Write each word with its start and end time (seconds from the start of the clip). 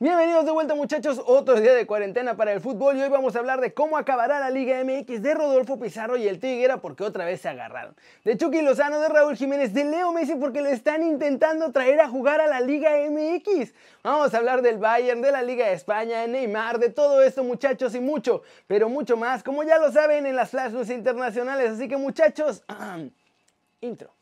Bienvenidos 0.00 0.44
de 0.44 0.52
vuelta 0.52 0.76
muchachos, 0.76 1.20
otro 1.26 1.60
día 1.60 1.74
de 1.74 1.84
cuarentena 1.84 2.36
para 2.36 2.52
el 2.52 2.60
fútbol 2.60 2.96
y 2.96 3.02
hoy 3.02 3.08
vamos 3.08 3.34
a 3.34 3.40
hablar 3.40 3.60
de 3.60 3.74
cómo 3.74 3.98
acabará 3.98 4.38
la 4.38 4.48
Liga 4.48 4.80
MX 4.84 5.22
de 5.22 5.34
Rodolfo 5.34 5.80
Pizarro 5.80 6.16
y 6.16 6.28
el 6.28 6.38
Tiguera 6.38 6.76
porque 6.76 7.02
otra 7.02 7.24
vez 7.24 7.40
se 7.40 7.48
agarraron. 7.48 7.96
De 8.24 8.36
Chucky 8.36 8.62
Lozano, 8.62 9.00
de 9.00 9.08
Raúl 9.08 9.36
Jiménez, 9.36 9.74
de 9.74 9.84
Leo 9.84 10.12
Messi 10.12 10.36
porque 10.36 10.62
le 10.62 10.70
están 10.70 11.02
intentando 11.02 11.72
traer 11.72 12.00
a 12.00 12.08
jugar 12.08 12.40
a 12.40 12.46
la 12.46 12.60
Liga 12.60 12.90
MX. 13.10 13.74
Vamos 14.04 14.32
a 14.32 14.36
hablar 14.36 14.62
del 14.62 14.78
Bayern, 14.78 15.20
de 15.20 15.32
la 15.32 15.42
Liga 15.42 15.66
de 15.66 15.72
España, 15.72 16.20
de 16.20 16.28
Neymar, 16.28 16.78
de 16.78 16.90
todo 16.90 17.20
esto 17.20 17.42
muchachos 17.42 17.92
y 17.96 18.00
mucho, 18.00 18.42
pero 18.68 18.88
mucho 18.88 19.16
más, 19.16 19.42
como 19.42 19.64
ya 19.64 19.78
lo 19.78 19.90
saben 19.90 20.26
en 20.26 20.36
las 20.36 20.50
flash 20.50 20.74
internacionales. 20.92 21.72
Así 21.72 21.88
que 21.88 21.96
muchachos, 21.96 22.62
intro. 23.80 24.12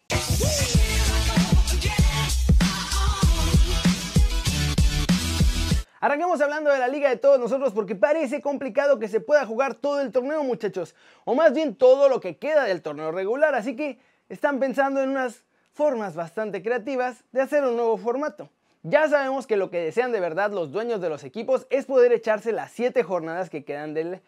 Arranquemos 6.07 6.41
hablando 6.41 6.70
de 6.70 6.79
la 6.79 6.86
liga 6.86 7.09
de 7.11 7.16
todos 7.16 7.41
nosotros 7.41 7.73
porque 7.73 7.96
parece 7.96 8.41
complicado 8.41 9.01
que 9.01 9.09
se 9.09 9.19
pueda 9.19 9.45
jugar 9.45 9.74
todo 9.74 10.01
el 10.01 10.12
torneo 10.12 10.45
muchachos, 10.45 10.95
o 11.24 11.34
más 11.34 11.52
bien 11.52 11.74
todo 11.74 12.09
lo 12.09 12.20
que 12.20 12.37
queda 12.37 12.62
del 12.62 12.80
torneo 12.80 13.10
regular, 13.10 13.56
así 13.56 13.74
que 13.74 13.98
están 14.28 14.61
pensando 14.61 15.02
en 15.02 15.09
unas 15.09 15.42
formas 15.73 16.14
bastante 16.14 16.62
creativas 16.62 17.24
de 17.33 17.41
hacer 17.41 17.64
un 17.64 17.74
nuevo 17.74 17.97
formato. 17.98 18.50
Ya 18.84 19.09
sabemos 19.09 19.48
que 19.48 19.56
lo 19.56 19.69
que 19.69 19.80
desean 19.80 20.12
de 20.12 20.20
verdad 20.20 20.52
los 20.52 20.70
dueños 20.70 21.00
de 21.00 21.09
los 21.09 21.24
equipos 21.24 21.66
es 21.70 21.87
poder 21.87 22.12
echarse 22.12 22.52
las 22.52 22.70
7 22.70 23.02
jornadas 23.02 23.50
que 23.50 23.64
quedan 23.64 23.92
del 23.92 24.20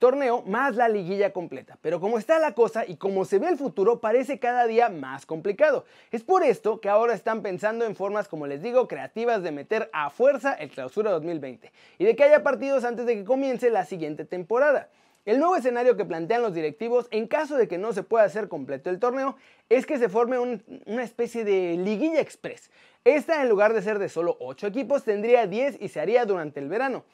torneo 0.00 0.42
más 0.46 0.74
la 0.74 0.88
liguilla 0.88 1.32
completa. 1.32 1.78
Pero 1.82 2.00
como 2.00 2.18
está 2.18 2.40
la 2.40 2.54
cosa 2.54 2.84
y 2.86 2.96
como 2.96 3.24
se 3.24 3.38
ve 3.38 3.48
el 3.48 3.58
futuro, 3.58 4.00
parece 4.00 4.40
cada 4.40 4.66
día 4.66 4.88
más 4.88 5.26
complicado. 5.26 5.84
Es 6.10 6.24
por 6.24 6.42
esto 6.42 6.80
que 6.80 6.88
ahora 6.88 7.14
están 7.14 7.42
pensando 7.42 7.84
en 7.84 7.94
formas, 7.94 8.26
como 8.26 8.48
les 8.48 8.62
digo, 8.62 8.88
creativas 8.88 9.42
de 9.44 9.52
meter 9.52 9.90
a 9.92 10.10
fuerza 10.10 10.54
el 10.54 10.70
clausura 10.70 11.12
2020 11.12 11.70
y 11.98 12.04
de 12.04 12.16
que 12.16 12.24
haya 12.24 12.42
partidos 12.42 12.84
antes 12.84 13.06
de 13.06 13.14
que 13.14 13.24
comience 13.24 13.70
la 13.70 13.84
siguiente 13.84 14.24
temporada. 14.24 14.88
El 15.26 15.38
nuevo 15.38 15.54
escenario 15.54 15.98
que 15.98 16.06
plantean 16.06 16.40
los 16.40 16.54
directivos, 16.54 17.06
en 17.10 17.28
caso 17.28 17.58
de 17.58 17.68
que 17.68 17.76
no 17.76 17.92
se 17.92 18.02
pueda 18.02 18.24
hacer 18.24 18.48
completo 18.48 18.88
el 18.88 18.98
torneo, 18.98 19.36
es 19.68 19.84
que 19.84 19.98
se 19.98 20.08
forme 20.08 20.38
una 20.38 21.02
especie 21.02 21.44
de 21.44 21.76
liguilla 21.76 22.20
express. 22.20 22.70
Esta, 23.04 23.42
en 23.42 23.50
lugar 23.50 23.74
de 23.74 23.82
ser 23.82 23.98
de 23.98 24.08
solo 24.08 24.38
8 24.40 24.66
equipos, 24.66 25.04
tendría 25.04 25.46
10 25.46 25.76
y 25.78 25.88
se 25.88 26.00
haría 26.00 26.24
durante 26.24 26.58
el 26.58 26.68
verano. 26.68 27.04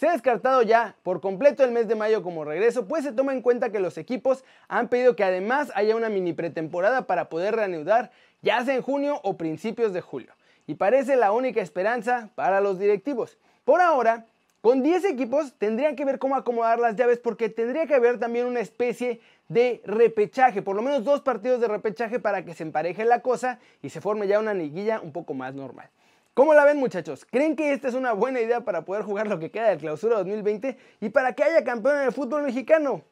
Se 0.00 0.08
ha 0.08 0.12
descartado 0.12 0.62
ya 0.62 0.96
por 1.02 1.20
completo 1.20 1.62
el 1.62 1.72
mes 1.72 1.86
de 1.86 1.94
mayo 1.94 2.22
como 2.22 2.42
regreso, 2.42 2.88
pues 2.88 3.04
se 3.04 3.12
toma 3.12 3.34
en 3.34 3.42
cuenta 3.42 3.70
que 3.70 3.80
los 3.80 3.98
equipos 3.98 4.44
han 4.66 4.88
pedido 4.88 5.14
que 5.14 5.24
además 5.24 5.70
haya 5.74 5.94
una 5.94 6.08
mini 6.08 6.32
pretemporada 6.32 7.02
para 7.02 7.28
poder 7.28 7.54
reanudar 7.54 8.10
ya 8.40 8.64
sea 8.64 8.74
en 8.74 8.80
junio 8.80 9.20
o 9.24 9.36
principios 9.36 9.92
de 9.92 10.00
julio. 10.00 10.32
Y 10.66 10.76
parece 10.76 11.16
la 11.16 11.32
única 11.32 11.60
esperanza 11.60 12.30
para 12.34 12.62
los 12.62 12.78
directivos. 12.78 13.36
Por 13.66 13.82
ahora, 13.82 14.24
con 14.62 14.82
10 14.82 15.04
equipos 15.04 15.52
tendrían 15.58 15.96
que 15.96 16.06
ver 16.06 16.18
cómo 16.18 16.34
acomodar 16.34 16.78
las 16.78 16.96
llaves 16.96 17.18
porque 17.18 17.50
tendría 17.50 17.84
que 17.84 17.94
haber 17.94 18.18
también 18.18 18.46
una 18.46 18.60
especie 18.60 19.20
de 19.48 19.82
repechaje, 19.84 20.62
por 20.62 20.76
lo 20.76 20.80
menos 20.80 21.04
dos 21.04 21.20
partidos 21.20 21.60
de 21.60 21.68
repechaje 21.68 22.18
para 22.18 22.42
que 22.42 22.54
se 22.54 22.62
empareje 22.62 23.04
la 23.04 23.20
cosa 23.20 23.58
y 23.82 23.90
se 23.90 24.00
forme 24.00 24.26
ya 24.26 24.38
una 24.38 24.54
liguilla 24.54 24.98
un 25.02 25.12
poco 25.12 25.34
más 25.34 25.52
normal. 25.54 25.90
¿Cómo 26.34 26.54
la 26.54 26.64
ven 26.64 26.76
muchachos? 26.76 27.26
¿Creen 27.28 27.56
que 27.56 27.72
esta 27.72 27.88
es 27.88 27.94
una 27.94 28.12
buena 28.12 28.40
idea 28.40 28.60
para 28.60 28.84
poder 28.84 29.02
jugar 29.02 29.26
lo 29.26 29.40
que 29.40 29.50
queda 29.50 29.68
del 29.70 29.78
clausura 29.78 30.16
2020 30.18 30.78
y 31.00 31.08
para 31.08 31.32
que 31.32 31.42
haya 31.42 31.64
campeón 31.64 31.96
en 31.96 32.02
el 32.04 32.12
fútbol 32.12 32.44
mexicano? 32.44 33.02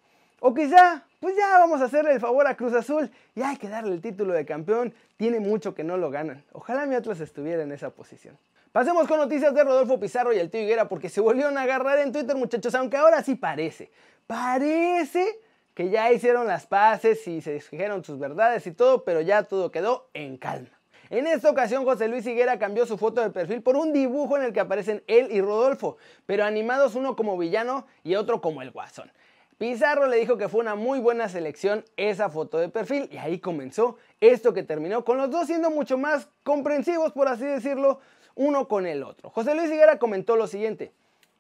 O 0.41 0.55
quizá, 0.55 1.05
pues 1.19 1.36
ya 1.36 1.58
vamos 1.58 1.80
a 1.80 1.86
hacerle 1.86 2.12
el 2.12 2.20
favor 2.20 2.47
a 2.47 2.56
Cruz 2.56 2.72
Azul 2.75 3.10
y 3.34 3.42
hay 3.42 3.56
que 3.56 3.69
darle 3.69 3.92
el 3.92 4.00
título 4.00 4.34
de 4.34 4.47
campeón. 4.47 4.94
Tiene 5.16 5.41
mucho 5.41 5.75
que 5.75 5.83
no 5.83 5.97
lo 5.97 6.10
ganan. 6.10 6.44
Ojalá 6.52 6.86
mi 6.86 6.94
Atlas 6.94 7.19
estuviera 7.19 7.64
en 7.64 7.72
esa 7.72 7.91
posición. 7.91 8.38
Pasemos 8.70 9.08
con 9.08 9.19
noticias 9.19 9.53
de 9.53 9.64
Rodolfo 9.64 9.98
Pizarro 9.98 10.32
y 10.32 10.38
el 10.38 10.48
tío 10.48 10.62
Higuera 10.62 10.88
porque 10.88 11.08
se 11.08 11.20
volvieron 11.20 11.58
a 11.58 11.62
agarrar 11.62 11.98
en 11.98 12.12
Twitter 12.12 12.36
muchachos, 12.36 12.72
aunque 12.77 12.97
ahora 12.97 13.25
sí 13.25 13.34
parece. 13.34 13.91
Parece 14.28 15.41
que 15.75 15.91
ya 15.91 16.12
hicieron 16.12 16.47
las 16.47 16.66
paces 16.66 17.27
y 17.27 17.41
se 17.41 17.55
dijeron 17.55 18.04
sus 18.04 18.21
verdades 18.21 18.65
y 18.69 18.72
todo, 18.72 19.03
pero 19.03 19.21
ya 19.21 19.42
todo 19.42 19.72
quedó 19.72 20.09
en 20.15 20.37
calma. 20.37 20.78
En 21.10 21.26
esta 21.26 21.50
ocasión 21.50 21.84
José 21.84 22.06
Luis 22.06 22.26
Higuera 22.26 22.58
cambió 22.58 22.84
su 22.84 22.98
foto 22.98 23.22
de 23.22 23.30
perfil 23.30 23.62
por 23.62 23.76
un 23.76 23.94
dibujo 23.94 24.36
en 24.36 24.42
el 24.42 24.52
que 24.52 24.60
aparecen 24.60 25.02
él 25.06 25.28
y 25.30 25.41
Rodolfo, 25.41 25.96
pero 26.26 26.44
animados 26.44 26.94
uno 26.94 27.16
como 27.16 27.38
villano 27.38 27.86
y 28.04 28.14
otro 28.14 28.42
como 28.42 28.60
el 28.60 28.72
guasón. 28.72 29.10
Pizarro 29.56 30.06
le 30.06 30.18
dijo 30.18 30.36
que 30.36 30.48
fue 30.48 30.60
una 30.60 30.74
muy 30.74 31.00
buena 31.00 31.28
selección 31.28 31.84
esa 31.97 32.28
foto 32.28 32.58
de 32.58 32.68
perfil 32.68 33.08
y 33.10 33.16
ahí 33.16 33.38
comenzó 33.38 33.97
esto 34.20 34.52
que 34.52 34.62
terminó 34.62 35.04
con 35.04 35.16
los 35.16 35.30
dos 35.30 35.47
siendo 35.47 35.70
mucho 35.70 35.97
más 35.97 36.28
comprensivos, 36.42 37.12
por 37.12 37.26
así 37.26 37.44
decirlo, 37.44 38.00
uno 38.34 38.68
con 38.68 38.86
el 38.86 39.02
otro. 39.02 39.30
José 39.30 39.54
Luis 39.54 39.70
Higuera 39.70 39.98
comentó 39.98 40.36
lo 40.36 40.47
siguiente. 40.47 40.92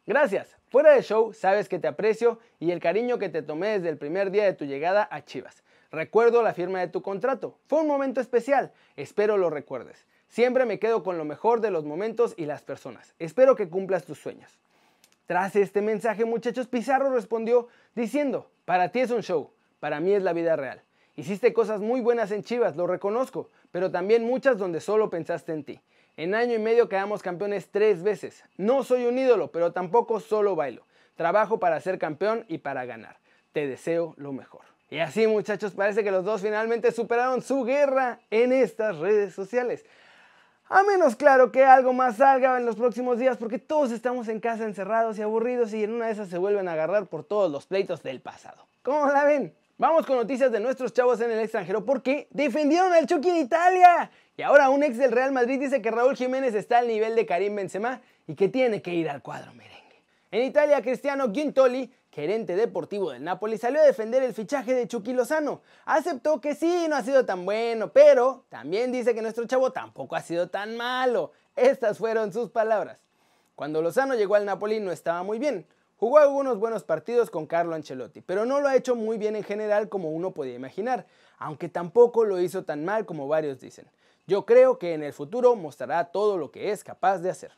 Gracias, 0.06 0.56
fuera 0.68 0.92
de 0.92 1.02
show 1.02 1.34
sabes 1.34 1.68
que 1.68 1.78
te 1.78 1.86
aprecio 1.86 2.38
y 2.58 2.70
el 2.70 2.80
cariño 2.80 3.18
que 3.18 3.28
te 3.28 3.42
tomé 3.42 3.68
desde 3.68 3.90
el 3.90 3.98
primer 3.98 4.30
día 4.30 4.44
de 4.44 4.54
tu 4.54 4.64
llegada 4.64 5.06
a 5.10 5.22
Chivas. 5.22 5.62
Recuerdo 5.90 6.42
la 6.42 6.52
firma 6.52 6.80
de 6.80 6.88
tu 6.88 7.00
contrato. 7.00 7.58
Fue 7.66 7.80
un 7.80 7.86
momento 7.86 8.20
especial. 8.20 8.72
Espero 8.96 9.38
lo 9.38 9.48
recuerdes. 9.48 10.06
Siempre 10.28 10.66
me 10.66 10.78
quedo 10.78 11.02
con 11.02 11.16
lo 11.16 11.24
mejor 11.24 11.62
de 11.62 11.70
los 11.70 11.84
momentos 11.84 12.34
y 12.36 12.44
las 12.44 12.62
personas. 12.62 13.14
Espero 13.18 13.56
que 13.56 13.70
cumplas 13.70 14.04
tus 14.04 14.18
sueños. 14.18 14.58
Tras 15.26 15.56
este 15.56 15.80
mensaje, 15.80 16.24
muchachos, 16.24 16.66
Pizarro 16.68 17.10
respondió 17.10 17.68
diciendo, 17.94 18.50
para 18.66 18.90
ti 18.90 19.00
es 19.00 19.10
un 19.10 19.22
show, 19.22 19.50
para 19.80 20.00
mí 20.00 20.12
es 20.12 20.22
la 20.22 20.34
vida 20.34 20.56
real. 20.56 20.82
Hiciste 21.16 21.52
cosas 21.52 21.80
muy 21.80 22.00
buenas 22.00 22.30
en 22.30 22.44
Chivas, 22.44 22.76
lo 22.76 22.86
reconozco, 22.86 23.48
pero 23.70 23.90
también 23.90 24.24
muchas 24.24 24.58
donde 24.58 24.80
solo 24.80 25.10
pensaste 25.10 25.52
en 25.52 25.64
ti. 25.64 25.80
En 26.16 26.34
año 26.34 26.54
y 26.54 26.58
medio 26.58 26.88
quedamos 26.88 27.22
campeones 27.22 27.70
tres 27.70 28.02
veces. 28.02 28.44
No 28.56 28.84
soy 28.84 29.06
un 29.06 29.18
ídolo, 29.18 29.50
pero 29.50 29.72
tampoco 29.72 30.20
solo 30.20 30.54
bailo. 30.54 30.84
Trabajo 31.16 31.58
para 31.58 31.80
ser 31.80 31.98
campeón 31.98 32.44
y 32.48 32.58
para 32.58 32.84
ganar. 32.84 33.18
Te 33.52 33.66
deseo 33.66 34.14
lo 34.16 34.32
mejor. 34.32 34.62
Y 34.90 35.00
así 35.00 35.26
muchachos, 35.26 35.72
parece 35.72 36.02
que 36.02 36.10
los 36.10 36.24
dos 36.24 36.40
finalmente 36.40 36.92
superaron 36.92 37.42
su 37.42 37.64
guerra 37.64 38.20
en 38.30 38.52
estas 38.52 38.96
redes 38.96 39.34
sociales. 39.34 39.84
A 40.70 40.82
menos 40.82 41.16
claro 41.16 41.50
que 41.50 41.64
algo 41.64 41.92
más 41.92 42.16
salga 42.16 42.58
en 42.58 42.66
los 42.66 42.76
próximos 42.76 43.18
días 43.18 43.36
porque 43.38 43.58
todos 43.58 43.90
estamos 43.90 44.28
en 44.28 44.38
casa 44.38 44.64
encerrados 44.64 45.18
y 45.18 45.22
aburridos 45.22 45.72
y 45.72 45.84
en 45.84 45.92
una 45.92 46.06
de 46.06 46.12
esas 46.12 46.28
se 46.28 46.36
vuelven 46.36 46.68
a 46.68 46.72
agarrar 46.72 47.06
por 47.06 47.24
todos 47.24 47.50
los 47.50 47.66
pleitos 47.66 48.02
del 48.02 48.20
pasado. 48.20 48.66
¿Cómo 48.82 49.06
la 49.06 49.24
ven? 49.24 49.54
Vamos 49.78 50.04
con 50.06 50.16
noticias 50.16 50.50
de 50.50 50.60
nuestros 50.60 50.92
chavos 50.92 51.20
en 51.20 51.30
el 51.30 51.38
extranjero 51.38 51.84
porque 51.84 52.26
defendieron 52.30 52.92
al 52.92 53.06
Chucky 53.06 53.30
en 53.30 53.36
Italia. 53.36 54.10
Y 54.36 54.42
ahora 54.42 54.70
un 54.70 54.82
ex 54.82 54.98
del 54.98 55.12
Real 55.12 55.32
Madrid 55.32 55.58
dice 55.58 55.80
que 55.80 55.90
Raúl 55.90 56.16
Jiménez 56.16 56.54
está 56.54 56.78
al 56.78 56.88
nivel 56.88 57.14
de 57.14 57.24
Karim 57.24 57.54
Benzema 57.54 58.00
y 58.26 58.34
que 58.34 58.48
tiene 58.48 58.82
que 58.82 58.92
ir 58.92 59.08
al 59.08 59.22
cuadro 59.22 59.52
merengue. 59.54 60.02
En 60.30 60.42
Italia, 60.42 60.82
Cristiano 60.82 61.32
Gintoli 61.32 61.90
gerente 62.18 62.56
deportivo 62.56 63.12
del 63.12 63.22
Napoli, 63.22 63.58
salió 63.58 63.80
a 63.80 63.84
defender 63.84 64.24
el 64.24 64.34
fichaje 64.34 64.74
de 64.74 64.88
Chucky 64.88 65.12
Lozano. 65.12 65.60
Aceptó 65.84 66.40
que 66.40 66.56
sí, 66.56 66.86
no 66.88 66.96
ha 66.96 67.02
sido 67.04 67.24
tan 67.24 67.46
bueno, 67.46 67.92
pero 67.92 68.44
también 68.48 68.90
dice 68.90 69.14
que 69.14 69.22
nuestro 69.22 69.46
chavo 69.46 69.70
tampoco 69.70 70.16
ha 70.16 70.20
sido 70.20 70.48
tan 70.48 70.76
malo. 70.76 71.30
Estas 71.54 71.98
fueron 71.98 72.32
sus 72.32 72.50
palabras. 72.50 72.98
Cuando 73.54 73.82
Lozano 73.82 74.16
llegó 74.16 74.34
al 74.34 74.46
Napoli 74.46 74.80
no 74.80 74.90
estaba 74.90 75.22
muy 75.22 75.38
bien. 75.38 75.64
Jugó 75.96 76.18
algunos 76.18 76.58
buenos 76.58 76.82
partidos 76.82 77.30
con 77.30 77.46
Carlo 77.46 77.76
Ancelotti, 77.76 78.20
pero 78.20 78.44
no 78.44 78.60
lo 78.60 78.66
ha 78.66 78.74
hecho 78.74 78.96
muy 78.96 79.16
bien 79.16 79.36
en 79.36 79.44
general 79.44 79.88
como 79.88 80.10
uno 80.10 80.32
podía 80.32 80.56
imaginar, 80.56 81.06
aunque 81.38 81.68
tampoco 81.68 82.24
lo 82.24 82.40
hizo 82.40 82.64
tan 82.64 82.84
mal 82.84 83.06
como 83.06 83.28
varios 83.28 83.60
dicen. 83.60 83.86
Yo 84.26 84.44
creo 84.44 84.80
que 84.80 84.92
en 84.92 85.04
el 85.04 85.12
futuro 85.12 85.54
mostrará 85.54 86.06
todo 86.06 86.36
lo 86.36 86.50
que 86.50 86.72
es 86.72 86.82
capaz 86.82 87.18
de 87.18 87.30
hacer. 87.30 87.52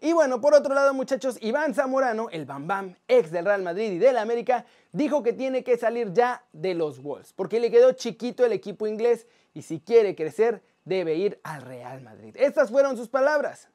Y 0.00 0.12
bueno, 0.12 0.40
por 0.40 0.54
otro 0.54 0.74
lado, 0.74 0.92
muchachos, 0.92 1.38
Iván 1.40 1.74
Zamorano, 1.74 2.28
el 2.30 2.44
Bam 2.44 2.66
Bam, 2.66 2.96
ex 3.08 3.30
del 3.30 3.46
Real 3.46 3.62
Madrid 3.62 3.92
y 3.92 3.98
del 3.98 4.18
América, 4.18 4.66
dijo 4.92 5.22
que 5.22 5.32
tiene 5.32 5.64
que 5.64 5.78
salir 5.78 6.12
ya 6.12 6.44
de 6.52 6.74
los 6.74 7.02
Wolves, 7.02 7.32
porque 7.32 7.60
le 7.60 7.70
quedó 7.70 7.92
chiquito 7.92 8.44
el 8.44 8.52
equipo 8.52 8.86
inglés 8.86 9.26
y 9.54 9.62
si 9.62 9.80
quiere 9.80 10.14
crecer, 10.14 10.62
debe 10.84 11.14
ir 11.14 11.40
al 11.42 11.62
Real 11.62 12.02
Madrid. 12.02 12.36
Estas 12.38 12.70
fueron 12.70 12.96
sus 12.96 13.08
palabras. 13.08 13.68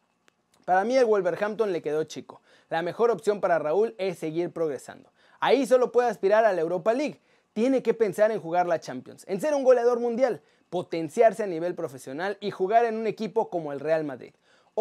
Para 0.66 0.84
mí 0.84 0.96
el 0.96 1.06
Wolverhampton 1.06 1.72
le 1.72 1.82
quedó 1.82 2.04
chico. 2.04 2.42
La 2.70 2.84
mejor 2.84 3.10
opción 3.10 3.42
para 3.42 3.58
Raúl 3.58 3.96
es 3.98 4.20
seguir 4.20 4.52
progresando. 4.52 5.12
Ahí 5.40 5.66
solo 5.66 5.92
puede 5.92 6.08
aspirar 6.08 6.46
a 6.46 6.54
la 6.54 6.62
Europa 6.62 6.94
League. 6.94 7.20
Tiene 7.54 7.82
que 7.82 7.96
pensar 7.96 8.32
en 8.32 8.40
jugar 8.40 8.68
la 8.68 8.80
Champions, 8.80 9.26
en 9.28 9.42
ser 9.42 9.56
un 9.56 9.64
goleador 9.64 10.00
mundial, 10.00 10.42
potenciarse 10.70 11.44
a 11.44 11.48
nivel 11.48 11.74
profesional 11.74 12.38
y 12.40 12.52
jugar 12.52 12.86
en 12.86 12.96
un 12.96 13.08
equipo 13.08 13.50
como 13.50 13.74
el 13.74 13.80
Real 13.80 14.04
Madrid. 14.04 14.34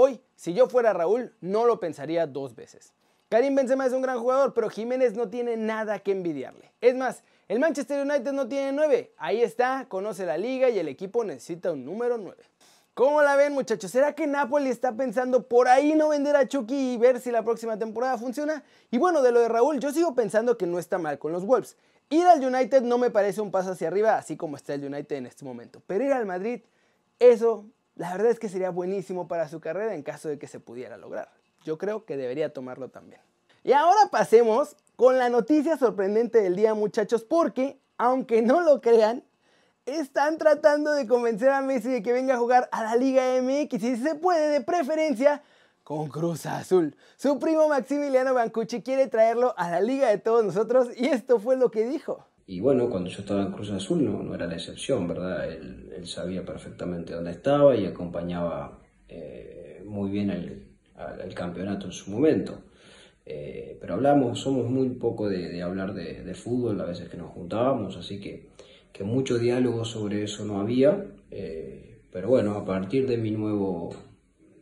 Hoy, 0.03 0.19
si 0.35 0.55
yo 0.55 0.67
fuera 0.67 0.95
Raúl, 0.95 1.35
no 1.43 1.67
lo 1.67 1.79
pensaría 1.79 2.27
dos 2.27 2.55
veces. 2.55 2.95
Karim 3.29 3.55
Benzema 3.55 3.85
es 3.85 3.93
un 3.93 4.01
gran 4.01 4.19
jugador, 4.19 4.55
pero 4.55 4.71
Jiménez 4.71 5.13
no 5.13 5.29
tiene 5.29 5.59
nada 5.59 5.99
que 5.99 6.13
envidiarle. 6.13 6.73
Es 6.81 6.95
más, 6.95 7.23
el 7.49 7.59
Manchester 7.59 8.01
United 8.01 8.33
no 8.33 8.49
tiene 8.49 8.73
nueve. 8.73 9.13
Ahí 9.19 9.43
está, 9.43 9.85
conoce 9.91 10.25
la 10.25 10.39
liga 10.39 10.71
y 10.71 10.79
el 10.79 10.89
equipo 10.89 11.23
necesita 11.23 11.73
un 11.73 11.85
número 11.85 12.17
9. 12.17 12.43
¿Cómo 12.95 13.21
la 13.21 13.37
ven 13.37 13.53
muchachos? 13.53 13.91
¿Será 13.91 14.15
que 14.15 14.27
Napoli 14.27 14.71
está 14.71 14.97
pensando 14.97 15.47
por 15.47 15.69
ahí 15.69 15.95
no 15.95 16.09
vender 16.09 16.35
a 16.35 16.49
Chucky 16.49 16.95
y 16.95 16.97
ver 16.97 17.21
si 17.21 17.31
la 17.31 17.45
próxima 17.45 17.79
temporada 17.79 18.17
funciona? 18.17 18.65
Y 18.91 18.97
bueno, 18.97 19.21
de 19.21 19.33
lo 19.33 19.41
de 19.41 19.51
Raúl, 19.51 19.81
yo 19.81 19.93
sigo 19.93 20.15
pensando 20.15 20.57
que 20.57 20.67
no 20.67 20.79
está 20.79 20.97
mal 20.97 21.19
con 21.19 21.31
los 21.31 21.45
Wolves. 21.45 21.77
Ir 22.09 22.27
al 22.27 22.43
United 22.43 22.81
no 22.81 22.97
me 22.97 23.11
parece 23.11 23.43
un 23.43 23.51
paso 23.51 23.73
hacia 23.73 23.89
arriba, 23.89 24.17
así 24.17 24.39
como 24.39 24.57
está 24.57 24.73
el 24.73 24.83
United 24.83 25.17
en 25.17 25.27
este 25.27 25.45
momento. 25.45 25.83
Pero 25.87 26.05
ir 26.05 26.15
al 26.15 26.25
Madrid, 26.25 26.63
eso 27.19 27.67
la 28.01 28.13
verdad 28.13 28.31
es 28.31 28.39
que 28.39 28.49
sería 28.49 28.71
buenísimo 28.71 29.29
para 29.29 29.47
su 29.51 29.61
carrera 29.61 29.95
en 29.95 30.03
caso 30.03 30.31
de 30.31 30.39
que 30.39 30.47
se 30.47 30.59
pudiera 30.59 30.97
lograr. 30.97 31.29
yo 31.65 31.77
creo 31.77 32.07
que 32.07 32.17
debería 32.17 32.51
tomarlo 32.51 32.89
también. 32.89 33.21
Y 33.63 33.73
ahora 33.73 34.09
pasemos 34.11 34.75
con 34.97 35.19
la 35.19 35.29
noticia 35.29 35.77
sorprendente 35.77 36.41
del 36.41 36.57
día 36.57 36.73
muchachos, 36.73 37.25
porque 37.25 37.79
aunque 37.99 38.41
no 38.41 38.63
lo 38.63 38.81
crean, 38.81 39.23
están 39.85 40.39
tratando 40.39 40.93
de 40.93 41.07
convencer 41.07 41.51
a 41.51 41.61
Messi 41.61 41.91
de 41.91 42.03
que 42.03 42.15
venga 42.15 42.37
a 42.37 42.39
jugar 42.39 42.71
a 42.73 42.85
la 42.85 42.97
Liga 42.97 43.23
MX 43.43 43.75
y 43.75 43.79
si 43.79 43.97
se 44.03 44.15
puede 44.15 44.49
de 44.49 44.63
preferencia 44.63 45.43
con 45.85 46.09
Cruz 46.09 46.47
Azul. 46.47 46.97
Su 47.19 47.39
primo 47.39 47.69
Maximiliano 47.69 48.33
Bancucci 48.33 48.81
quiere 48.81 49.09
traerlo 49.09 49.53
a 49.59 49.71
la 49.71 49.83
Liga 49.83 50.09
de 50.09 50.17
todos 50.17 50.43
nosotros 50.43 50.89
y 50.97 51.09
esto 51.09 51.39
fue 51.39 51.59
lo 51.59 51.71
que 51.71 51.85
dijo. 51.85 52.25
Y 52.51 52.59
bueno, 52.59 52.91
cuando 52.91 53.09
yo 53.09 53.21
estaba 53.21 53.43
en 53.43 53.53
Cruz 53.53 53.71
Azul 53.71 54.05
no, 54.05 54.35
era 54.35 54.49
la 54.49 54.55
excepción, 54.55 55.07
¿verdad? 55.07 55.49
Él, 55.49 56.05
sabía 56.05 56.45
perfectamente 56.45 57.15
dónde 57.15 57.31
estaba 57.31 57.77
y 57.77 57.87
acompañaba 57.87 58.81
eh, 59.09 59.85
muy 59.87 60.11
bien 60.11 60.31
el, 60.31 61.33
campeonato 61.33 61.87
en 61.87 61.93
su 61.93 62.11
momento. 62.11 62.61
Eh, 63.25 63.79
pero 63.81 63.95
hablamos, 63.95 64.41
somos 64.41 64.69
muy 64.69 64.89
poco 64.89 65.29
de, 65.29 65.63
hablar 65.63 65.95
de, 65.95 66.35
fútbol 66.35 66.81
a 66.81 66.87
veces 66.87 67.09
que 67.09 67.17
nos 67.17 67.31
juntábamos, 67.31 67.97
así 67.97 68.19
que, 68.19 68.49
que 68.93 69.05
mucho 69.05 69.39
diálogo 69.39 69.85
sobre 69.85 70.25
eso 70.25 70.45
no 70.45 70.61
había. 70.61 71.07
Eh, 71.31 72.01
pero 72.11 72.31
bueno, 72.31 72.57
a 72.57 72.65
partir 72.65 73.07
de 73.07 73.17
mi 73.17 73.31
nuevo, 73.31 73.95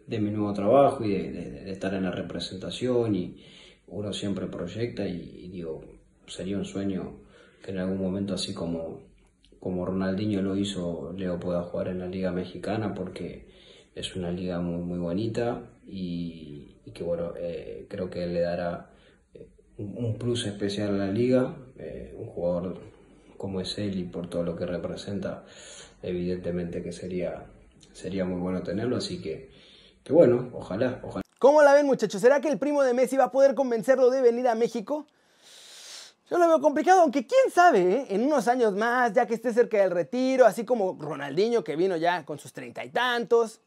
de 0.07 0.21
mi 0.21 0.31
nuevo 0.31 0.53
trabajo 0.53 1.07
y 1.07 1.13
de, 1.13 1.71
estar 1.71 1.95
en 1.95 2.03
la 2.03 2.11
representación 2.11 3.15
y 3.15 3.43
uno 3.87 4.13
siempre 4.13 4.47
proyecta 4.47 5.09
y, 5.09 5.49
digo, 5.49 5.83
sería 6.27 6.59
un 6.59 6.67
sueño 6.67 7.28
que 7.63 7.71
en 7.71 7.79
algún 7.79 8.01
momento 8.01 8.35
así 8.35 8.55
como, 8.55 9.01
como 9.61 9.85
Ronaldinho 9.85 10.43
lo 10.43 10.57
hizo, 10.57 11.13
Leo 11.17 11.39
pueda 11.39 11.63
jugar 11.63 11.89
en 11.89 12.01
la 12.01 12.07
Liga 12.07 12.33
Mexicana 12.33 12.95
porque 12.95 13.49
es 13.95 14.15
una 14.15 14.31
liga 14.31 14.61
muy, 14.61 14.81
muy 14.83 14.99
bonita 14.99 15.63
y, 15.87 16.77
que 16.95 17.03
bueno, 17.03 17.33
eh, 17.37 17.87
creo 17.89 18.09
que 18.09 18.27
le 18.27 18.41
dará 18.41 18.91
eh, 19.35 19.49
un, 19.77 20.17
plus 20.19 20.47
especial 20.47 20.95
a 20.95 21.07
la 21.07 21.13
liga, 21.13 21.57
eh, 21.79 22.15
un 22.17 22.27
jugador 22.27 22.79
como 23.37 23.61
es 23.61 23.77
él 23.79 23.99
y 23.99 24.05
por 24.05 24.29
todo 24.29 24.43
lo 24.43 24.57
que 24.57 24.67
representa, 24.67 25.45
evidentemente 26.03 26.83
que 26.83 26.93
sería, 26.93 27.47
sería 27.93 28.25
muy 28.25 28.41
bueno 28.41 28.63
tenerlo, 28.63 28.97
así 28.97 29.21
que, 29.21 29.51
que 30.05 30.13
bueno, 30.13 30.51
ojalá, 30.53 31.01
ojalá. 31.03 31.23
¿Cómo 31.39 31.63
la 31.63 31.73
ven 31.73 31.87
muchachos? 31.87 32.21
¿Será 32.21 32.41
que 32.41 32.49
el 32.49 32.59
primo 32.59 32.83
de 32.83 32.95
Messi 32.95 33.17
va 33.17 33.25
a 33.25 33.31
poder 33.31 33.55
convencerlo 33.55 34.11
de 34.11 34.23
venir 34.23 34.49
a 34.49 34.55
México? 34.55 35.07
Yo 36.31 36.37
lo 36.37 36.47
veo 36.47 36.61
complicado, 36.61 37.01
aunque 37.01 37.27
quién 37.27 37.51
sabe, 37.51 38.07
en 38.11 38.25
unos 38.25 38.49
años 38.49 38.75
más, 38.75 39.15
ya 39.15 39.27
que 39.27 39.33
esté 39.33 39.53
cerca 39.53 39.79
del 39.79 39.91
retiro, 39.91 40.45
así 40.45 40.63
como 40.63 40.95
Ronaldinho 41.01 41.65
que 41.65 41.75
vino 41.75 41.97
ya 41.97 42.27
con 42.27 42.39
sus 42.39 42.53
treinta 42.53 42.85
y 42.85 42.91
tantos, 42.91 43.63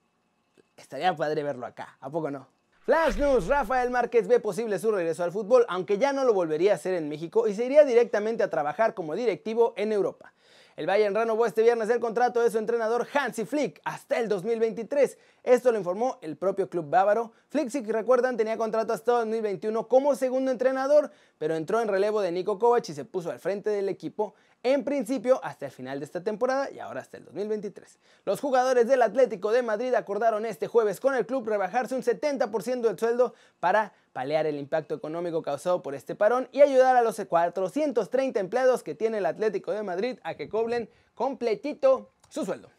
estaría 0.78 1.16
padre 1.16 1.42
verlo 1.42 1.66
acá, 1.66 1.98
¿a 2.00 2.12
poco 2.12 2.30
no? 2.30 2.48
Flash 2.84 3.18
News, 3.18 3.48
Rafael 3.48 3.90
Márquez 3.90 4.28
ve 4.28 4.40
posible 4.40 4.78
su 4.78 4.92
regreso 4.92 5.24
al 5.24 5.32
fútbol, 5.32 5.66
aunque 5.70 5.98
ya 5.98 6.14
no 6.14 6.24
lo 6.24 6.34
volvería 6.34 6.74
a 6.74 6.76
hacer 6.76 6.94
en 6.94 7.10
México 7.10 7.48
y 7.48 7.56
se 7.56 7.66
iría 7.66 7.84
directamente 7.84 8.44
a 8.44 8.50
trabajar 8.50 8.94
como 8.94 9.16
directivo 9.16 9.74
en 9.76 9.92
Europa. 9.92 10.34
El 10.76 10.88
Bayern 10.88 11.14
renovó 11.14 11.46
este 11.46 11.62
viernes 11.62 11.90
el 11.90 12.00
contrato 12.00 12.42
de 12.42 12.50
su 12.50 12.58
entrenador 12.58 13.08
Hansi 13.14 13.46
Flick 13.46 13.82
hasta 13.84 14.20
el 14.20 14.30
2023. 14.30 15.18
Esto 15.44 15.72
lo 15.72 15.78
informó 15.78 16.18
el 16.22 16.38
propio 16.38 16.70
club 16.70 16.90
bávaro. 16.90 17.34
Flick, 17.50 17.70
si 17.70 17.84
recuerdan, 17.84 18.38
tenía 18.38 18.58
contrato 18.58 18.94
hasta 18.94 19.12
2021 19.14 19.88
como 19.88 20.16
segundo 20.16 20.52
entrenador, 20.52 21.12
pero 21.38 21.56
entró 21.56 21.82
en 21.82 21.88
relevo 21.88 22.22
de 22.22 22.32
Nico 22.32 22.58
Kovac 22.58 22.88
y 22.90 22.94
se 22.94 23.06
puso 23.06 23.32
al 23.32 23.40
frente 23.40 23.70
del 23.70 23.90
equipo 23.90 24.34
en 24.64 24.84
principio 24.84 25.40
hasta 25.44 25.66
el 25.66 25.72
final 25.72 26.00
de 26.00 26.06
esta 26.06 26.24
temporada 26.24 26.70
y 26.72 26.80
ahora 26.80 27.02
hasta 27.02 27.18
el 27.18 27.26
2023. 27.26 28.00
Los 28.26 28.40
jugadores 28.40 28.88
del 28.88 29.02
Atlético 29.02 29.52
de 29.52 29.64
Madrid 29.64 29.94
acordaron 29.94 30.46
este 30.46 30.68
jueves 30.68 31.00
con 31.00 31.16
el 31.16 31.26
club 31.26 31.48
rebajarse 31.48 31.96
un 31.96 32.04
70% 32.04 32.82
del 32.82 33.00
sueldo 33.00 33.34
para 33.60 33.94
paliar 34.14 34.46
el 34.46 34.58
impacto 34.58 34.96
económico 34.96 35.42
causado 35.42 35.82
por 35.82 35.96
este 35.96 36.16
parón 36.16 36.50
y 36.52 36.62
ayudar 36.62 36.96
a 36.96 37.02
los 37.02 37.20
430 37.20 38.40
empleados 38.40 38.84
que 38.84 38.96
tiene 38.96 39.20
el 39.20 39.26
Atlético 39.26 39.72
de 39.72 39.84
Madrid 39.84 40.20
a 40.24 40.36
que 40.36 40.50
cobren 40.50 40.90
completito 41.16 42.12
su 42.30 42.46
sueldo. 42.46 42.70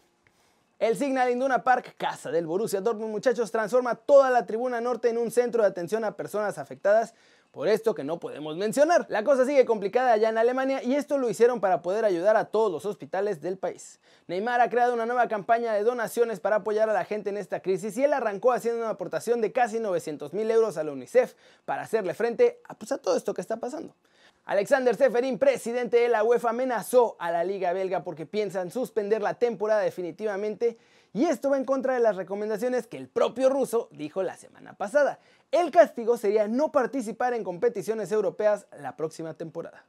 El 0.79 0.97
Signal 0.97 1.31
Induna 1.31 1.63
Park, 1.63 1.95
casa 1.97 2.33
del 2.33 2.47
Borussia 2.47 2.81
Dortmund, 2.81 3.13
muchachos, 3.13 3.53
transforma 3.53 3.95
toda 3.95 4.31
la 4.31 4.47
tribuna 4.47 4.81
norte 4.81 5.11
en 5.11 5.19
un 5.19 5.31
centro 5.31 5.63
de 5.63 5.69
atención 5.69 6.05
a 6.05 6.17
personas 6.17 6.59
afectadas 6.59 7.15
por 7.53 7.69
esto 7.69 7.95
que 7.95 8.03
no 8.03 8.19
podemos 8.19 8.57
mencionar. 8.57 9.07
La 9.11 9.23
cosa 9.23 9.45
sigue 9.45 9.67
complicada 9.67 10.13
allá 10.13 10.31
en 10.31 10.39
Alemania 10.39 10.83
y 10.83 10.95
esto 10.95 11.19
lo 11.19 11.29
hicieron 11.29 11.61
para 11.61 11.83
poder 11.83 12.05
ayudar 12.05 12.35
a 12.37 12.47
todos 12.47 12.73
los 12.73 12.87
hospitales 12.87 13.43
del 13.43 13.59
país. 13.59 14.01
Neymar 14.27 14.63
ha 14.63 14.71
creado 14.71 14.95
una 14.95 15.05
nueva 15.05 15.29
campaña 15.29 15.75
de 15.75 15.85
donaciones 15.85 16.41
para 16.41 16.57
apoyar 16.57 16.89
a 16.89 16.95
la 16.95 17.05
gente 17.05 17.29
en 17.29 17.37
esta 17.37 17.61
crisis 17.61 17.97
y 17.99 18.05
él 18.05 18.15
arrancó 18.15 18.53
haciendo 18.53 18.81
una 18.81 18.91
aportación 18.91 19.43
de 19.43 19.53
casi 19.53 19.81
900 19.81 20.33
mil 20.33 20.51
euros 20.51 20.79
a 20.79 20.85
la 20.85 20.93
UNICEF 20.93 21.35
para 21.67 21.83
hacerle 21.83 22.15
frente 22.15 22.63
a, 22.67 22.75
pues, 22.75 22.91
a 22.91 22.99
todo 22.99 23.17
esto 23.17 23.35
que 23.35 23.43
está 23.43 23.59
pasando. 23.59 23.95
Alexander 24.45 24.97
Seferin, 24.97 25.39
presidente 25.39 25.99
de 25.99 26.09
la 26.09 26.25
UEFA, 26.25 26.51
amenazó 26.51 27.17
a 27.21 27.31
la 27.31 27.45
liga 27.45 27.73
belga 27.73 28.03
porque 28.03 28.27
piensan 28.27 28.73
suspender 28.73 29.23
la 29.23 29.35
temporada 29.35 29.81
definitivamente 29.81 30.79
y 31.13 31.27
esto 31.27 31.51
va 31.51 31.59
en 31.59 31.65
contra 31.65 31.95
de 31.95 32.01
las 32.01 32.17
recomendaciones 32.17 32.89
que 32.89 32.97
el 32.97 33.09
propio 33.09 33.51
ruso 33.51 33.89
dijo 33.93 34.23
la 34.25 34.37
semana 34.37 34.73
pasada. 34.73 35.21
El 35.53 35.71
castigo 35.71 36.17
sería 36.17 36.49
no 36.49 36.73
participar 36.73 37.35
en 37.35 37.45
competiciones 37.45 38.11
europeas 38.11 38.67
la 38.81 38.97
próxima 38.97 39.35
temporada. 39.35 39.85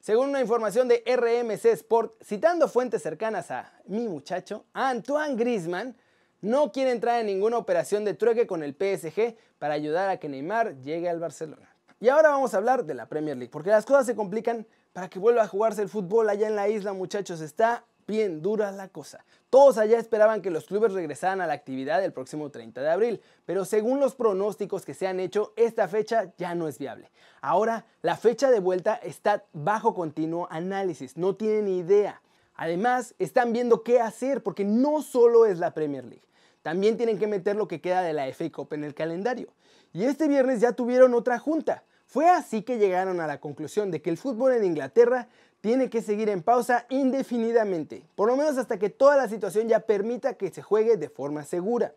Según 0.00 0.28
una 0.28 0.42
información 0.42 0.86
de 0.86 1.02
RMC 1.06 1.64
Sport, 1.64 2.22
citando 2.22 2.68
fuentes 2.68 3.02
cercanas 3.02 3.50
a 3.50 3.72
mi 3.86 4.06
muchacho, 4.06 4.66
Antoine 4.74 5.34
Griezmann 5.34 5.96
no 6.42 6.72
quiere 6.72 6.90
entrar 6.90 7.20
en 7.20 7.26
ninguna 7.26 7.56
operación 7.56 8.04
de 8.04 8.12
trueque 8.12 8.46
con 8.46 8.62
el 8.62 8.74
PSG 8.74 9.34
para 9.58 9.72
ayudar 9.72 10.10
a 10.10 10.18
que 10.18 10.28
Neymar 10.28 10.78
llegue 10.82 11.08
al 11.08 11.20
Barcelona. 11.20 11.73
Y 12.04 12.10
ahora 12.10 12.28
vamos 12.28 12.52
a 12.52 12.58
hablar 12.58 12.84
de 12.84 12.92
la 12.92 13.06
Premier 13.06 13.34
League, 13.34 13.50
porque 13.50 13.70
las 13.70 13.86
cosas 13.86 14.04
se 14.04 14.14
complican 14.14 14.66
para 14.92 15.08
que 15.08 15.18
vuelva 15.18 15.40
a 15.40 15.48
jugarse 15.48 15.80
el 15.80 15.88
fútbol 15.88 16.28
allá 16.28 16.48
en 16.48 16.54
la 16.54 16.68
isla, 16.68 16.92
muchachos. 16.92 17.40
Está 17.40 17.86
bien 18.06 18.42
dura 18.42 18.70
la 18.72 18.88
cosa. 18.88 19.24
Todos 19.48 19.78
allá 19.78 19.98
esperaban 19.98 20.42
que 20.42 20.50
los 20.50 20.66
clubes 20.66 20.92
regresaran 20.92 21.40
a 21.40 21.46
la 21.46 21.54
actividad 21.54 22.04
el 22.04 22.12
próximo 22.12 22.50
30 22.50 22.82
de 22.82 22.90
abril, 22.90 23.22
pero 23.46 23.64
según 23.64 24.00
los 24.00 24.14
pronósticos 24.14 24.84
que 24.84 24.92
se 24.92 25.06
han 25.06 25.18
hecho, 25.18 25.54
esta 25.56 25.88
fecha 25.88 26.30
ya 26.36 26.54
no 26.54 26.68
es 26.68 26.78
viable. 26.78 27.10
Ahora, 27.40 27.86
la 28.02 28.18
fecha 28.18 28.50
de 28.50 28.60
vuelta 28.60 28.96
está 28.96 29.46
bajo 29.54 29.94
continuo 29.94 30.46
análisis, 30.50 31.16
no 31.16 31.36
tienen 31.36 31.68
idea. 31.68 32.20
Además, 32.54 33.14
están 33.18 33.54
viendo 33.54 33.82
qué 33.82 34.02
hacer, 34.02 34.42
porque 34.42 34.66
no 34.66 35.00
solo 35.00 35.46
es 35.46 35.58
la 35.58 35.72
Premier 35.72 36.04
League, 36.04 36.26
también 36.60 36.98
tienen 36.98 37.18
que 37.18 37.28
meter 37.28 37.56
lo 37.56 37.66
que 37.66 37.80
queda 37.80 38.02
de 38.02 38.12
la 38.12 38.26
FA 38.26 38.52
Cup 38.52 38.74
en 38.74 38.84
el 38.84 38.94
calendario. 38.94 39.48
Y 39.94 40.04
este 40.04 40.28
viernes 40.28 40.60
ya 40.60 40.72
tuvieron 40.72 41.14
otra 41.14 41.38
junta. 41.38 41.84
Fue 42.06 42.28
así 42.28 42.62
que 42.62 42.78
llegaron 42.78 43.20
a 43.20 43.26
la 43.26 43.40
conclusión 43.40 43.90
de 43.90 44.00
que 44.02 44.10
el 44.10 44.16
fútbol 44.16 44.52
en 44.52 44.64
Inglaterra 44.64 45.28
tiene 45.60 45.88
que 45.88 46.02
seguir 46.02 46.28
en 46.28 46.42
pausa 46.42 46.86
indefinidamente, 46.90 48.06
por 48.14 48.28
lo 48.28 48.36
menos 48.36 48.58
hasta 48.58 48.78
que 48.78 48.90
toda 48.90 49.16
la 49.16 49.28
situación 49.28 49.68
ya 49.68 49.80
permita 49.80 50.34
que 50.34 50.50
se 50.50 50.62
juegue 50.62 50.96
de 50.96 51.08
forma 51.08 51.42
segura. 51.44 51.94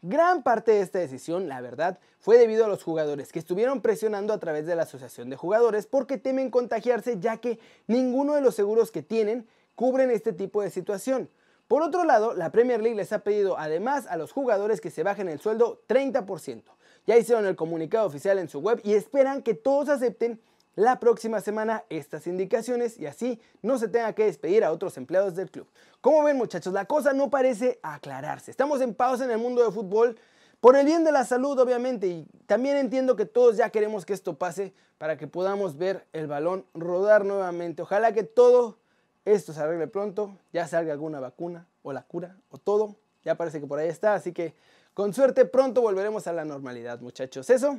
Gran 0.00 0.44
parte 0.44 0.70
de 0.70 0.80
esta 0.80 1.00
decisión, 1.00 1.48
la 1.48 1.60
verdad, 1.60 1.98
fue 2.20 2.38
debido 2.38 2.64
a 2.64 2.68
los 2.68 2.84
jugadores 2.84 3.32
que 3.32 3.40
estuvieron 3.40 3.80
presionando 3.80 4.32
a 4.32 4.38
través 4.38 4.64
de 4.64 4.76
la 4.76 4.84
Asociación 4.84 5.28
de 5.28 5.36
Jugadores 5.36 5.86
porque 5.86 6.18
temen 6.18 6.52
contagiarse 6.52 7.18
ya 7.18 7.38
que 7.38 7.58
ninguno 7.88 8.34
de 8.34 8.40
los 8.40 8.54
seguros 8.54 8.92
que 8.92 9.02
tienen 9.02 9.48
cubren 9.74 10.12
este 10.12 10.32
tipo 10.32 10.62
de 10.62 10.70
situación. 10.70 11.28
Por 11.66 11.82
otro 11.82 12.04
lado, 12.04 12.34
la 12.34 12.52
Premier 12.52 12.80
League 12.80 12.96
les 12.96 13.12
ha 13.12 13.24
pedido 13.24 13.58
además 13.58 14.06
a 14.06 14.16
los 14.16 14.30
jugadores 14.30 14.80
que 14.80 14.90
se 14.90 15.02
bajen 15.02 15.28
el 15.28 15.40
sueldo 15.40 15.82
30%. 15.88 16.62
Ya 17.08 17.16
hicieron 17.16 17.46
el 17.46 17.56
comunicado 17.56 18.06
oficial 18.06 18.38
en 18.38 18.50
su 18.50 18.58
web 18.58 18.82
y 18.84 18.92
esperan 18.92 19.40
que 19.40 19.54
todos 19.54 19.88
acepten 19.88 20.38
la 20.76 21.00
próxima 21.00 21.40
semana 21.40 21.84
estas 21.88 22.26
indicaciones 22.26 23.00
y 23.00 23.06
así 23.06 23.40
no 23.62 23.78
se 23.78 23.88
tenga 23.88 24.12
que 24.12 24.26
despedir 24.26 24.62
a 24.62 24.70
otros 24.70 24.98
empleados 24.98 25.34
del 25.34 25.50
club. 25.50 25.66
Como 26.02 26.22
ven 26.22 26.36
muchachos, 26.36 26.74
la 26.74 26.84
cosa 26.84 27.14
no 27.14 27.30
parece 27.30 27.80
aclararse. 27.82 28.50
Estamos 28.50 28.82
en 28.82 28.92
pausa 28.92 29.24
en 29.24 29.30
el 29.30 29.38
mundo 29.38 29.62
del 29.62 29.72
fútbol 29.72 30.18
por 30.60 30.76
el 30.76 30.84
bien 30.84 31.02
de 31.02 31.10
la 31.10 31.24
salud 31.24 31.58
obviamente 31.58 32.08
y 32.08 32.26
también 32.44 32.76
entiendo 32.76 33.16
que 33.16 33.24
todos 33.24 33.56
ya 33.56 33.70
queremos 33.70 34.04
que 34.04 34.12
esto 34.12 34.36
pase 34.36 34.74
para 34.98 35.16
que 35.16 35.26
podamos 35.26 35.78
ver 35.78 36.04
el 36.12 36.26
balón 36.26 36.66
rodar 36.74 37.24
nuevamente. 37.24 37.80
Ojalá 37.80 38.12
que 38.12 38.22
todo 38.22 38.76
esto 39.24 39.54
se 39.54 39.62
arregle 39.62 39.86
pronto, 39.86 40.36
ya 40.52 40.68
salga 40.68 40.92
alguna 40.92 41.20
vacuna 41.20 41.66
o 41.82 41.94
la 41.94 42.02
cura 42.02 42.36
o 42.50 42.58
todo. 42.58 42.96
Ya 43.24 43.34
parece 43.34 43.60
que 43.60 43.66
por 43.66 43.78
ahí 43.78 43.88
está, 43.88 44.12
así 44.12 44.32
que 44.32 44.54
con 44.98 45.14
suerte 45.14 45.44
pronto 45.44 45.80
volveremos 45.80 46.26
a 46.26 46.32
la 46.32 46.44
normalidad 46.44 46.98
muchachos. 46.98 47.48
Eso 47.50 47.78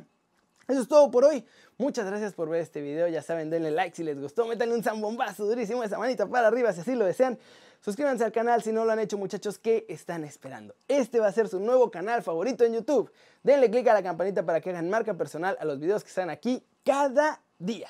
eso 0.69 0.81
es 0.81 0.87
todo 0.87 1.11
por 1.11 1.25
hoy. 1.25 1.45
Muchas 1.77 2.05
gracias 2.05 2.31
por 2.31 2.47
ver 2.47 2.61
este 2.61 2.79
video. 2.79 3.09
Ya 3.09 3.21
saben, 3.21 3.49
denle 3.49 3.71
like 3.71 3.93
si 3.93 4.05
les 4.05 4.21
gustó. 4.21 4.45
Métanle 4.45 4.73
un 4.73 4.83
zambombazo 4.83 5.45
durísimo 5.45 5.83
esa 5.83 5.97
manita 5.97 6.27
para 6.27 6.47
arriba 6.47 6.71
si 6.71 6.79
así 6.79 6.95
lo 6.95 7.03
desean. 7.03 7.37
Suscríbanse 7.81 8.23
al 8.23 8.31
canal 8.31 8.63
si 8.63 8.71
no 8.71 8.85
lo 8.85 8.93
han 8.93 8.99
hecho, 8.99 9.17
muchachos. 9.17 9.59
¿Qué 9.59 9.85
están 9.89 10.23
esperando? 10.23 10.75
Este 10.87 11.19
va 11.19 11.27
a 11.27 11.31
ser 11.33 11.49
su 11.49 11.59
nuevo 11.59 11.91
canal 11.91 12.23
favorito 12.23 12.63
en 12.63 12.71
YouTube. 12.71 13.11
Denle 13.43 13.69
click 13.69 13.89
a 13.89 13.95
la 13.95 14.01
campanita 14.01 14.45
para 14.45 14.61
que 14.61 14.69
hagan 14.69 14.89
marca 14.89 15.13
personal 15.15 15.57
a 15.59 15.65
los 15.65 15.77
videos 15.77 16.03
que 16.03 16.09
están 16.09 16.29
aquí 16.29 16.63
cada 16.85 17.41
día. 17.57 17.89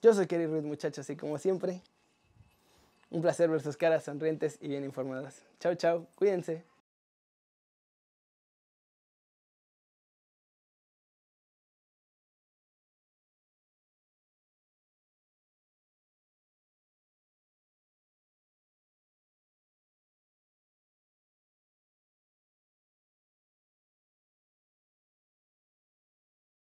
Yo 0.00 0.14
soy 0.14 0.26
Kerry 0.26 0.46
Ruiz, 0.46 0.64
muchachos, 0.64 1.10
y 1.10 1.16
como 1.16 1.36
siempre, 1.36 1.82
un 3.10 3.20
placer 3.20 3.50
ver 3.50 3.60
sus 3.60 3.76
caras 3.76 4.04
sonrientes 4.04 4.56
y 4.62 4.68
bien 4.68 4.84
informadas. 4.84 5.42
Chao, 5.60 5.74
chao. 5.74 6.06
Cuídense. 6.14 6.77